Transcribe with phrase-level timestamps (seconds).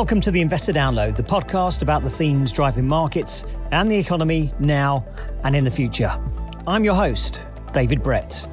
[0.00, 4.50] Welcome to the Investor Download, the podcast about the themes driving markets and the economy
[4.58, 5.06] now
[5.44, 6.10] and in the future.
[6.66, 7.44] I'm your host,
[7.74, 8.48] David Brett.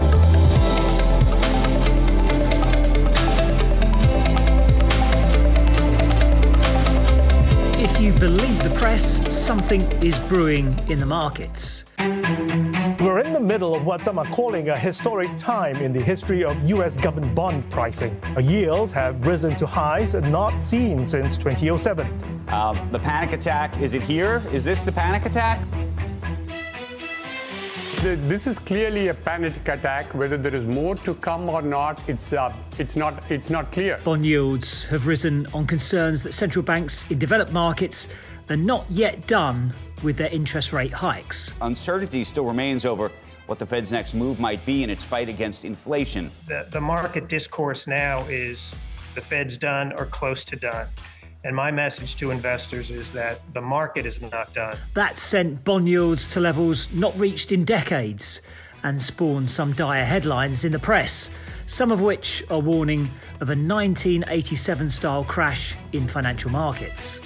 [7.80, 11.86] If you believe the press, something is brewing in the markets.
[13.00, 16.44] We're in the middle of what some are calling a historic time in the history
[16.44, 18.20] of US government bond pricing.
[18.42, 22.08] Yields have risen to highs not seen since 2007.
[22.48, 24.42] Uh, the panic attack, is it here?
[24.52, 25.60] Is this the panic attack?
[28.02, 30.12] This is clearly a panic attack.
[30.16, 34.00] Whether there is more to come or not, it's, uh, it's, not, it's not clear.
[34.06, 38.08] Bond yields have risen on concerns that central banks in developed markets
[38.50, 39.72] are not yet done
[40.04, 41.54] with their interest rate hikes.
[41.62, 43.12] Uncertainty still remains over
[43.48, 46.30] what the Fed's next move might be in its fight against inflation.
[46.48, 48.76] The, the market discourse now is
[49.16, 50.88] the Fed's done or close to done.
[51.44, 54.78] And my message to investors is that the market is not done.
[54.96, 58.42] That sent bond yields to levels not reached in decades
[58.84, 61.30] and spawned some dire headlines in the press,
[61.68, 63.02] some of which are warning
[63.40, 67.22] of a 1987 style crash in financial markets.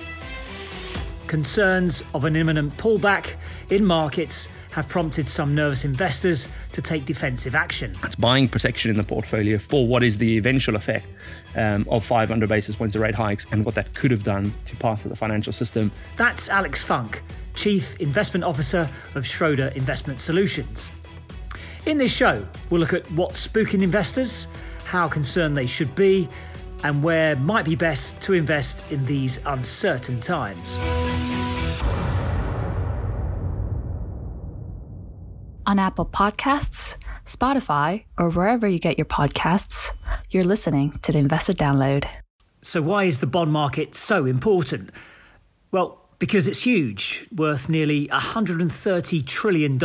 [1.32, 3.36] Concerns of an imminent pullback
[3.70, 7.96] in markets have prompted some nervous investors to take defensive action.
[8.04, 11.08] It's buying protection in the portfolio for what is the eventual effect
[11.56, 14.76] um, of 500 basis points of rate hikes and what that could have done to
[14.76, 15.90] parts of the financial system.
[16.18, 17.22] That's Alex Funk,
[17.56, 20.92] Chief Investment Officer of Schroder Investment Solutions.
[21.86, 24.50] In this show, we'll look at what's spooking investors,
[24.84, 26.28] how concerned they should be,
[26.84, 30.78] and where might be best to invest in these uncertain times.
[35.72, 39.92] on Apple Podcasts, Spotify, or wherever you get your podcasts,
[40.30, 42.06] you're listening to the Investor Download.
[42.62, 44.92] So, why is the bond market so important?
[45.72, 49.80] Well, because it's huge, worth nearly $130 trillion,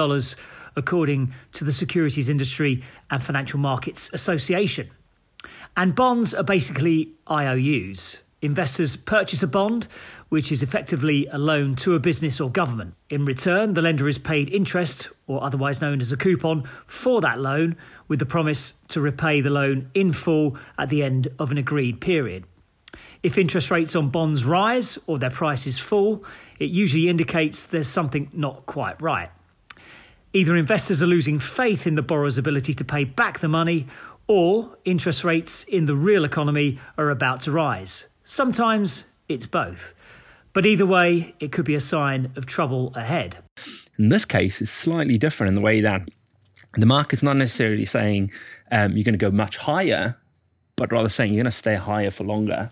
[0.74, 4.90] according to the Securities Industry and Financial Markets Association.
[5.76, 8.22] And bonds are basically IOUs.
[8.41, 9.88] Investors purchase a bond,
[10.31, 12.94] which is effectively a loan to a business or government.
[13.10, 17.41] In return, the lender is paid interest, or otherwise known as a coupon, for that
[17.41, 17.76] loan,
[18.09, 22.00] with the promise to repay the loan in full at the end of an agreed
[22.00, 22.44] period.
[23.22, 26.25] If interest rates on bonds rise or their prices fall,
[26.59, 29.31] it usually indicates there's something not quite right.
[30.32, 33.86] Either investors are losing faith in the borrower's ability to pay back the money,
[34.28, 38.09] or interest rates in the real economy are about to rise.
[38.25, 39.94] Sometimes it's both.
[40.53, 43.36] But either way, it could be a sign of trouble ahead.
[43.98, 46.09] In this case, it's slightly different in the way that
[46.75, 48.31] the market's not necessarily saying
[48.70, 50.16] um, you're going to go much higher,
[50.76, 52.70] but rather saying you're going to stay higher for longer.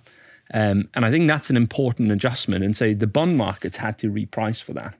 [0.53, 2.65] Um, and I think that's an important adjustment.
[2.65, 4.95] And so the bond markets had to reprice for that.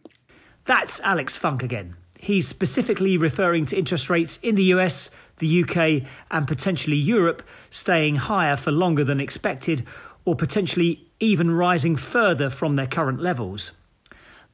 [0.65, 1.97] That's Alex Funk again.
[2.25, 8.17] He's specifically referring to interest rates in the US, the UK, and potentially Europe staying
[8.17, 9.87] higher for longer than expected,
[10.25, 13.73] or potentially even rising further from their current levels.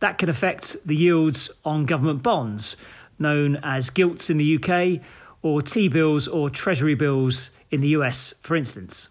[0.01, 2.77] That could affect the yields on government bonds,
[3.21, 5.01] known as gilts in the UK,
[5.43, 9.11] or T bills or Treasury bills in the US, for instance.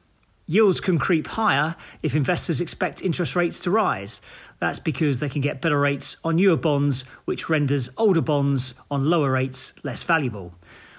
[0.50, 4.20] Yields can creep higher if investors expect interest rates to rise.
[4.58, 9.12] That's because they can get better rates on newer bonds, which renders older bonds on
[9.12, 10.56] lower rates less valuable.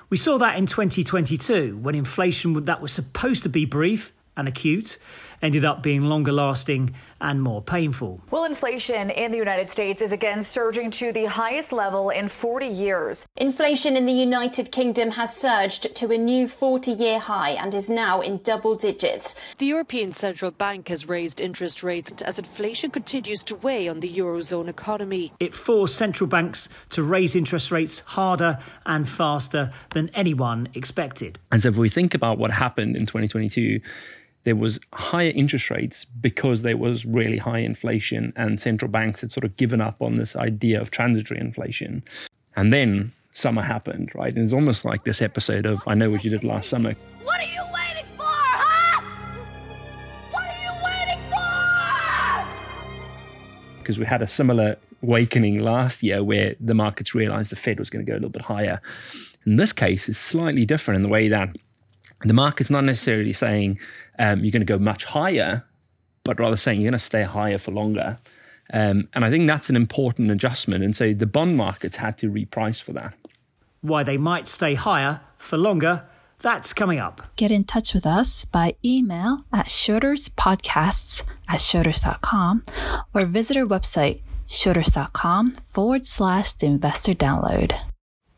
[0.08, 4.98] We saw that in 2022 when inflation that was supposed to be brief and acute
[5.42, 8.20] ended up being longer lasting and more painful.
[8.30, 12.66] Well, inflation in the United States is again surging to the highest level in 40
[12.66, 13.26] years.
[13.36, 17.88] Inflation in the United Kingdom has surged to a new 40 year high and is
[17.88, 19.34] now in double digits.
[19.58, 24.08] The European Central Bank has raised interest rates as inflation continues to weigh on the
[24.08, 25.32] Eurozone economy.
[25.40, 31.38] It forced central banks to raise interest rates harder and faster than anyone expected.
[31.50, 33.80] And so, if we think about what happened in 2022,
[34.44, 39.30] there was higher interest rates because there was really high inflation and central banks had
[39.30, 42.02] sort of given up on this idea of transitory inflation.
[42.56, 44.34] And then summer happened, right?
[44.34, 46.94] And it's almost like this episode of I Know What You Did Last Summer.
[47.22, 49.02] What are you waiting for, huh?
[50.30, 52.46] What are you waiting for?
[53.78, 57.90] Because we had a similar awakening last year where the markets realized the Fed was
[57.90, 58.80] going to go a little bit higher.
[59.46, 61.56] In this case, it's slightly different in the way that
[62.22, 63.78] the market's not necessarily saying
[64.18, 65.64] um, you're going to go much higher,
[66.24, 68.18] but rather saying you're going to stay higher for longer.
[68.72, 70.84] Um, and I think that's an important adjustment.
[70.84, 73.14] And so the bond markets had to reprice for that.
[73.80, 76.04] Why they might stay higher for longer,
[76.42, 77.22] That's coming up.
[77.36, 82.62] Get in touch with us by email at schroderspodcasts at schroders.com
[83.12, 87.78] or visit our website, schroders.com forward slash the investor download.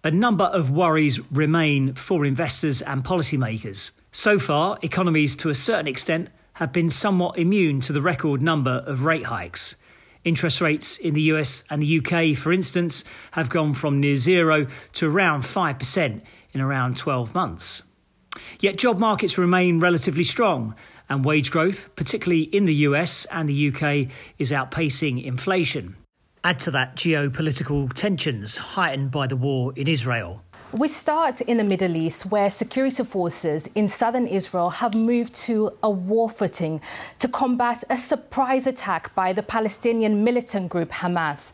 [0.05, 3.93] A number of worries remain for investors and policymakers.
[4.11, 8.83] So far, economies to a certain extent have been somewhat immune to the record number
[8.85, 9.77] of rate hikes.
[10.25, 14.67] Interest rates in the US and the UK, for instance, have gone from near zero
[14.95, 16.21] to around 5%
[16.53, 17.85] in around 12 months.
[18.59, 20.75] Yet job markets remain relatively strong,
[21.09, 25.95] and wage growth, particularly in the US and the UK, is outpacing inflation.
[26.45, 30.43] Add to that geopolitical tensions heightened by the war in Israel.
[30.73, 35.71] We start in the Middle East, where security forces in southern Israel have moved to
[35.83, 36.81] a war footing
[37.21, 41.53] to combat a surprise attack by the Palestinian militant group Hamas.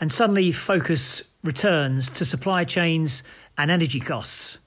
[0.00, 3.22] And suddenly, focus returns to supply chains
[3.58, 4.58] and energy costs.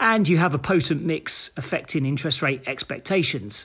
[0.00, 3.64] And you have a potent mix affecting interest rate expectations.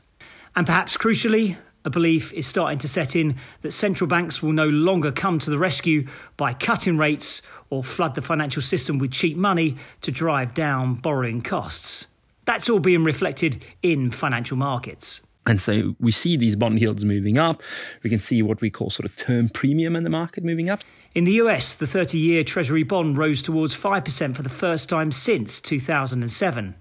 [0.55, 4.69] And perhaps crucially, a belief is starting to set in that central banks will no
[4.69, 6.07] longer come to the rescue
[6.37, 11.41] by cutting rates or flood the financial system with cheap money to drive down borrowing
[11.41, 12.07] costs.
[12.45, 15.21] That's all being reflected in financial markets.
[15.45, 17.61] And so we see these bond yields moving up.
[18.01, 20.81] We can see what we call sort of term premium in the market moving up.
[21.15, 25.11] In the US, the 30 year Treasury bond rose towards 5% for the first time
[25.11, 26.75] since 2007,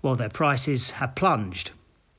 [0.00, 1.70] while their prices have plunged.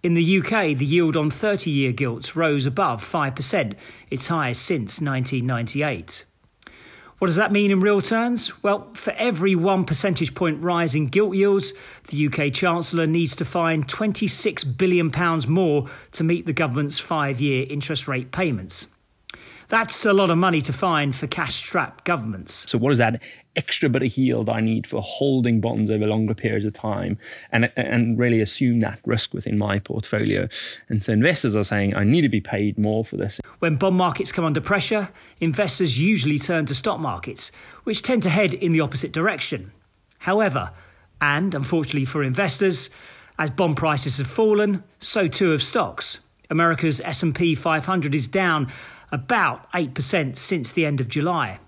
[0.06, 3.74] In the UK, the yield on 30 year gilts rose above 5%,
[4.12, 6.26] its highest since 1998.
[7.18, 8.62] What does that mean in real terms?
[8.62, 11.74] Well, for every one percentage point rise in gilt yields,
[12.10, 15.12] the UK Chancellor needs to find £26 billion
[15.52, 18.86] more to meet the government's five year interest rate payments.
[19.68, 22.66] That's a lot of money to find for cash strapped governments.
[22.70, 23.22] So, what is that
[23.56, 27.18] extra bit of yield I need for holding bonds over longer periods of time
[27.52, 30.48] and, and really assume that risk within my portfolio?
[30.90, 33.40] And so, investors are saying, I need to be paid more for this.
[33.60, 35.10] When bond markets come under pressure,
[35.40, 37.52] investors usually turn to stock markets,
[37.84, 39.72] which tend to head in the opposite direction.
[40.20, 40.72] However,
[41.22, 42.90] and unfortunately for investors,
[43.38, 46.20] as bond prices have fallen, so too have stocks.
[46.50, 48.72] America's S&P 500 is down
[49.16, 51.60] about 8% since the end of July.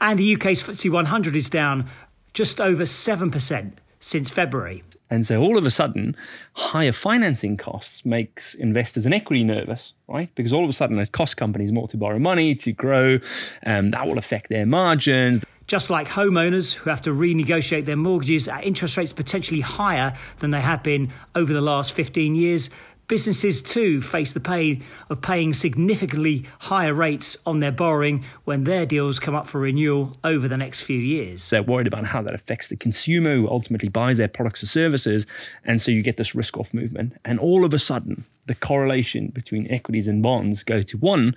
[0.00, 1.88] And the UK's FTSE 100 is down
[2.34, 4.82] just over 7% since February.
[5.08, 6.16] And so all of a sudden,
[6.54, 10.34] higher financing costs makes investors and equity nervous, right?
[10.34, 13.20] Because all of a sudden it costs companies more to borrow money, to grow,
[13.62, 15.42] and um, that will affect their margins.
[15.66, 20.50] Just like homeowners who have to renegotiate their mortgages at interest rates potentially higher than
[20.50, 22.70] they have been over the last 15 years,
[23.08, 28.86] Businesses too face the pain of paying significantly higher rates on their borrowing when their
[28.86, 31.50] deals come up for renewal over the next few years.
[31.50, 35.26] They're worried about how that affects the consumer who ultimately buys their products or services.
[35.64, 37.14] And so you get this risk off movement.
[37.24, 41.36] And all of a sudden, the correlation between equities and bonds go to one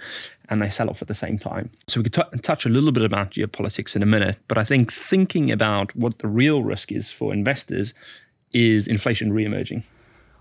[0.50, 1.70] and they sell off at the same time.
[1.88, 4.64] So we could t- touch a little bit about geopolitics in a minute, but I
[4.64, 7.94] think thinking about what the real risk is for investors
[8.54, 9.84] is inflation re-emerging.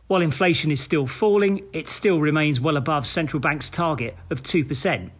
[0.06, 5.11] While inflation is still falling, it still remains well above central bank's target of 2%.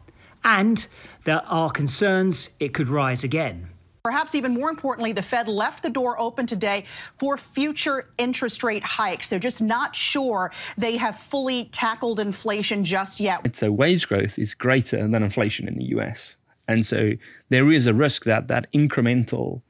[0.45, 0.87] And
[1.25, 3.71] there are concerns it could rise again.
[4.03, 6.85] Perhaps even more importantly, the Fed left the door open today
[7.15, 9.31] for future interest rate hikes.
[9.31, 13.57] They're just not sure they have fully tackled inflation just yet.
[13.57, 16.37] So wage growth is greater than inflation in the US.
[16.69, 17.13] And so
[17.49, 19.63] there is a risk that that incremental,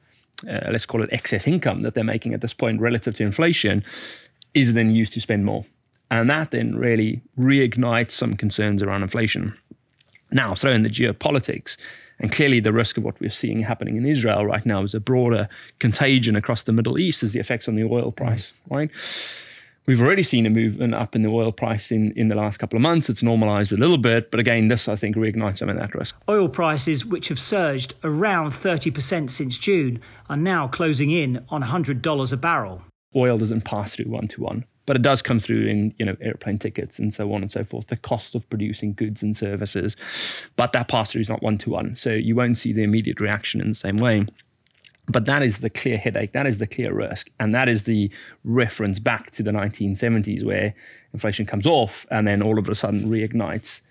[0.45, 3.85] uh, let's call it excess income that they're making at this point relative to inflation,
[4.55, 5.65] is then used to spend more.
[6.09, 9.55] And that then really reignites some concerns around inflation.
[10.31, 11.77] Now, throw in the geopolitics,
[12.19, 14.99] and clearly the risk of what we're seeing happening in Israel right now is a
[14.99, 18.75] broader contagion across the Middle East as the effects on the oil price, mm.
[18.75, 18.91] right?
[19.87, 22.75] We've already seen a movement up in the oil price in, in the last couple
[22.75, 23.07] of months.
[23.07, 26.15] It's normalized a little bit, but again, this I think reignites some of that risk.
[26.27, 32.33] Oil prices, which have surged around 30% since June, are now closing in on $100
[32.33, 32.81] a barrel
[33.15, 36.15] oil doesn't pass through one to one, but it does come through in you know
[36.21, 37.87] airplane tickets and so on and so forth.
[37.87, 39.95] The cost of producing goods and services,
[40.55, 43.19] but that pass through is not one to one, so you won't see the immediate
[43.19, 44.25] reaction in the same way.
[45.07, 46.31] But that is the clear headache.
[46.31, 48.09] That is the clear risk, and that is the
[48.43, 50.73] reference back to the 1970s, where
[51.13, 53.81] inflation comes off and then all of a sudden reignites.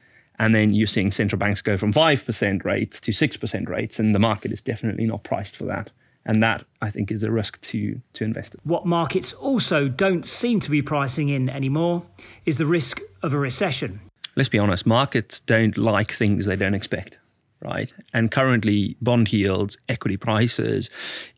[0.40, 4.18] And then you're seeing central banks go from 5% rates to 6% rates, and the
[4.18, 5.90] market is definitely not priced for that.
[6.26, 8.60] And that, I think, is a risk to, to investors.
[8.64, 12.04] What markets also don't seem to be pricing in anymore
[12.46, 14.00] is the risk of a recession.
[14.36, 17.18] Let's be honest, markets don't like things they don't expect,
[17.60, 17.92] right?
[18.12, 20.90] And currently, bond yields, equity prices,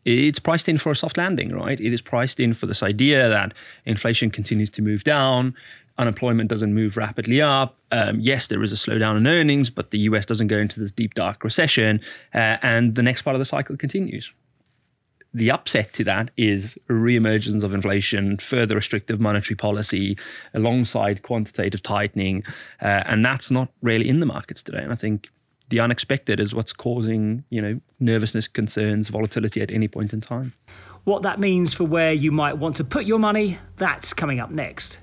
[0.05, 1.79] it's priced in for a soft landing, right?
[1.79, 3.53] It is priced in for this idea that
[3.85, 5.53] inflation continues to move down,
[5.97, 7.77] unemployment doesn't move rapidly up.
[7.91, 10.91] Um, yes, there is a slowdown in earnings, but the US doesn't go into this
[10.91, 12.01] deep, dark recession,
[12.33, 14.31] uh, and the next part of the cycle continues.
[15.37, 20.17] The upset to that is reemergence of inflation, further restrictive monetary policy,
[20.55, 22.43] alongside quantitative tightening,
[22.81, 24.81] uh, and that's not really in the markets today.
[24.81, 25.29] And I think
[25.69, 30.53] the unexpected is what's causing, you know, nervousness, concerns, volatility at any point in time.
[31.03, 34.49] What that means for where you might want to put your money, that's coming up
[34.49, 34.97] next.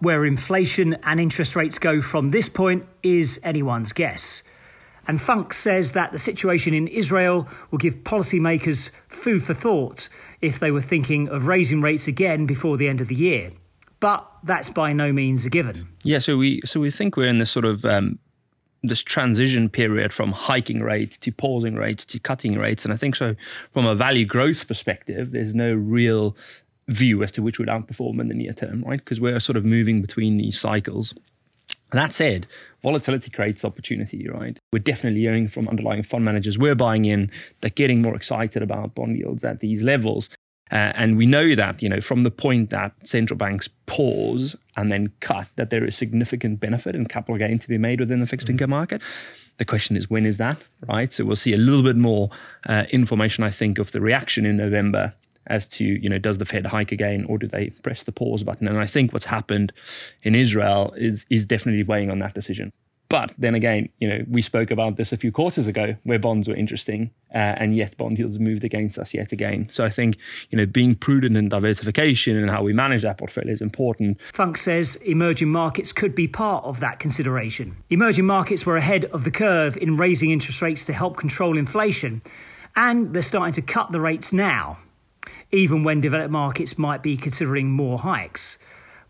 [0.00, 4.42] Where inflation and interest rates go from this point is anyone's guess.
[5.06, 10.08] And Funk says that the situation in Israel will give policymakers food for thought
[10.40, 13.52] if they were thinking of raising rates again before the end of the year
[14.04, 15.88] but that's by no means a given.
[16.02, 18.18] Yeah, so we so we think we're in this sort of um,
[18.82, 23.16] this transition period from hiking rates to pausing rates to cutting rates, and I think
[23.16, 23.34] so
[23.72, 26.36] from a value growth perspective, there's no real
[26.88, 28.98] view as to which would outperform in the near term, right?
[28.98, 31.14] Because we're sort of moving between these cycles.
[31.92, 32.46] That said,
[32.82, 34.58] volatility creates opportunity, right?
[34.72, 36.58] We're definitely hearing from underlying fund managers.
[36.58, 37.30] We're buying in.
[37.60, 40.28] They're getting more excited about bond yields at these levels.
[40.72, 44.90] Uh, and we know that, you know, from the point that central banks pause and
[44.90, 48.26] then cut, that there is significant benefit and capital gain to be made within the
[48.26, 49.02] fixed income market.
[49.58, 51.12] The question is, when is that, right?
[51.12, 52.30] So we'll see a little bit more
[52.66, 55.14] uh, information, I think, of the reaction in November
[55.46, 58.44] as to, you know, does the Fed hike again or do they press the pause
[58.44, 58.68] button?
[58.68, 59.72] And I think what's happened
[60.22, 62.72] in Israel is is definitely weighing on that decision.
[63.10, 66.48] But then again, you know, we spoke about this a few quarters ago where bonds
[66.48, 69.68] were interesting, uh, and yet bond yields moved against us yet again.
[69.70, 70.16] So I think,
[70.50, 74.20] you know, being prudent in diversification and how we manage that portfolio is important.
[74.32, 77.76] Funk says emerging markets could be part of that consideration.
[77.90, 82.22] Emerging markets were ahead of the curve in raising interest rates to help control inflation,
[82.74, 84.78] and they're starting to cut the rates now,
[85.52, 88.58] even when developed markets might be considering more hikes.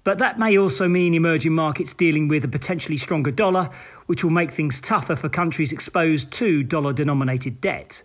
[0.04, 3.70] But that may also mean emerging markets dealing with a potentially stronger dollar,
[4.06, 8.02] which will make things tougher for countries exposed to dollar denominated debt.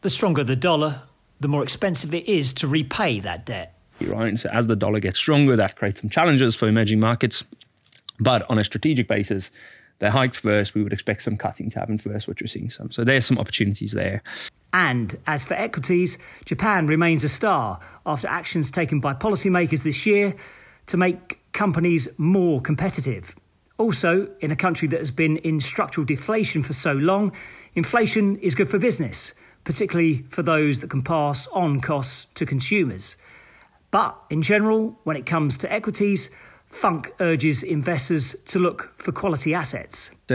[0.00, 1.02] The stronger the dollar,
[1.40, 3.78] the more expensive it is to repay that debt.
[4.00, 4.38] Right.
[4.38, 7.44] So as the dollar gets stronger, that creates some challenges for emerging markets.
[8.18, 9.50] But on a strategic basis,
[9.98, 10.74] they hiked first.
[10.74, 12.90] We would expect some cutting to happen first, which we're seeing some.
[12.90, 14.22] So there's some opportunities there.
[14.72, 20.34] And as for equities, Japan remains a star after actions taken by policymakers this year
[20.86, 23.36] to make companies more competitive.
[23.78, 27.32] Also, in a country that has been in structural deflation for so long,
[27.74, 29.32] inflation is good for business,
[29.64, 33.16] particularly for those that can pass on costs to consumers.
[33.90, 36.30] But in general, when it comes to equities,
[36.74, 40.10] Funk urges investors to look for quality assets.
[40.28, 40.34] So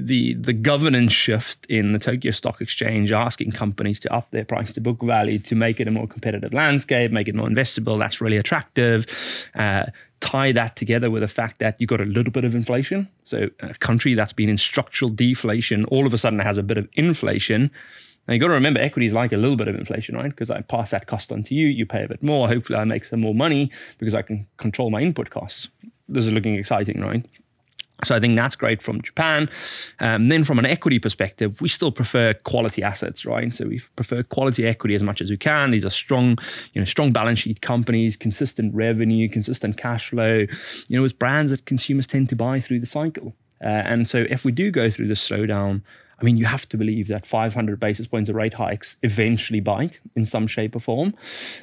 [0.00, 4.72] the the governance shift in the Tokyo Stock Exchange, asking companies to up their price
[4.74, 8.20] to book value to make it a more competitive landscape, make it more investable, that's
[8.20, 9.06] really attractive.
[9.56, 9.86] Uh,
[10.20, 13.08] tie that together with the fact that you got a little bit of inflation.
[13.24, 16.78] So a country that's been in structural deflation all of a sudden has a bit
[16.78, 17.72] of inflation
[18.28, 20.30] now, you've got to remember equity is like a little bit of inflation, right?
[20.30, 22.46] Because I pass that cost on to you, you pay a bit more.
[22.46, 25.68] Hopefully, I make some more money because I can control my input costs.
[26.08, 27.26] This is looking exciting, right?
[28.04, 29.48] So I think that's great from Japan.
[30.00, 33.54] Um, then from an equity perspective, we still prefer quality assets, right?
[33.54, 35.70] So we prefer quality equity as much as we can.
[35.70, 36.38] These are strong,
[36.72, 40.46] you know, strong balance sheet companies, consistent revenue, consistent cash flow,
[40.88, 43.34] you know, with brands that consumers tend to buy through the cycle.
[43.62, 45.82] Uh, and so if we do go through this slowdown,
[46.22, 49.98] I mean, you have to believe that 500 basis points of rate hikes eventually bite
[50.14, 51.14] in some shape or form.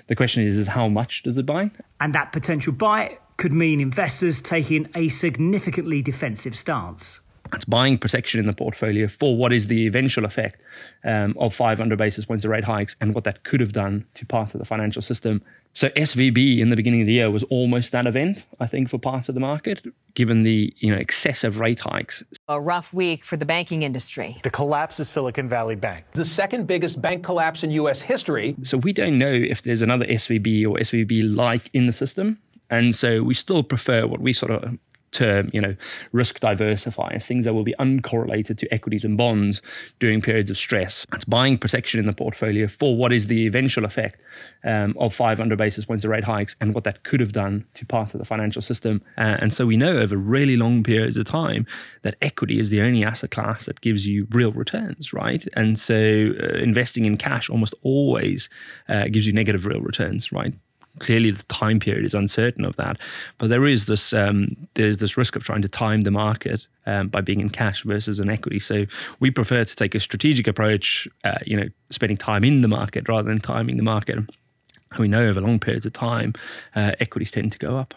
[0.08, 1.72] The question is, is how much does it bite?
[2.02, 7.22] And that potential bite could mean investors taking a significantly defensive stance.
[7.52, 10.62] That's buying protection in the portfolio for what is the eventual effect
[11.04, 14.26] um, of 500 basis points of rate hikes and what that could have done to
[14.26, 15.42] parts of the financial system.
[15.74, 18.98] So SVB in the beginning of the year was almost that event, I think, for
[18.98, 22.24] parts of the market, given the you know excessive rate hikes.
[22.48, 24.38] A rough week for the banking industry.
[24.44, 28.02] The collapse of Silicon Valley Bank, the second biggest bank collapse in U.S.
[28.02, 28.56] history.
[28.64, 32.40] So we don't know if there's another SVB or SVB like in the system.
[32.72, 34.78] And so we still prefer what we sort of
[35.12, 35.76] term, you know,
[36.12, 39.62] risk diversifiers, things that will be uncorrelated to equities and bonds
[40.00, 41.06] during periods of stress.
[41.14, 44.22] It's buying protection in the portfolio for what is the eventual effect
[44.64, 47.86] um, of 500 basis points of rate hikes and what that could have done to
[47.86, 49.02] parts of the financial system.
[49.18, 51.66] Uh, and so we know over really long periods of time
[52.04, 55.48] that equity is the only asset class that gives you real returns, right?
[55.56, 58.50] And so uh, investing in cash almost always
[58.88, 60.54] uh, gives you negative real returns, right?
[61.00, 63.00] Clearly the time period is uncertain of that.
[63.38, 67.08] But there is this um, there's this risk of trying to time the market um,
[67.08, 68.60] by being in cash versus an equity.
[68.60, 68.86] So
[69.20, 73.08] we prefer to take a strategic approach, uh, you know, spending time in the market
[73.08, 74.18] rather than timing the market.
[74.18, 76.34] And we know over long periods of time,
[76.76, 77.94] uh, equities tend to go up.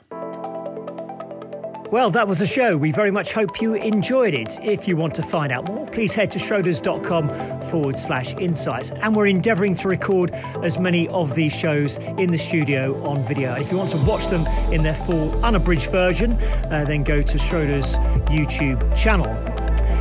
[1.93, 2.79] Well, that was a show.
[2.79, 4.59] We very much hope you enjoyed it.
[4.63, 8.93] If you want to find out more, please head to schroders.com forward slash insights.
[8.93, 10.31] And we're endeavouring to record
[10.63, 13.57] as many of these shows in the studio on video.
[13.57, 17.37] If you want to watch them in their full unabridged version, uh, then go to
[17.37, 19.29] Schroders YouTube channel.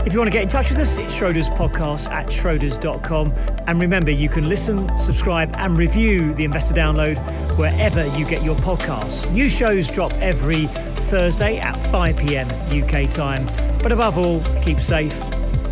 [0.05, 3.33] If you want to get in touch with us, it's Schroders Podcast at Schroders.com.
[3.67, 7.17] And remember, you can listen, subscribe, and review the Investor Download
[7.57, 9.29] wherever you get your podcasts.
[9.31, 10.69] New shows drop every
[11.11, 13.45] Thursday at 5 pm UK time.
[13.83, 15.21] But above all, keep safe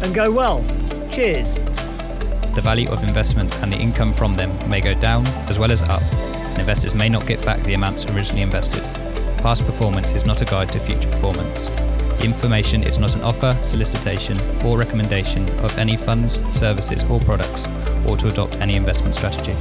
[0.03, 0.65] and go well.
[1.09, 1.55] Cheers.
[2.55, 5.81] The value of investments and the income from them may go down as well as
[5.83, 6.01] up,
[6.59, 8.83] investors may not get back the amounts originally invested.
[9.37, 11.69] Past performance is not a guide to future performance.
[11.69, 17.65] The information is not an offer, solicitation, or recommendation of any funds, services, or products,
[18.05, 19.55] or to adopt any investment strategy.